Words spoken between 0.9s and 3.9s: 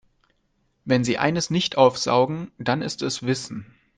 sie eines nicht aufsaugen, dann ist es Wissen.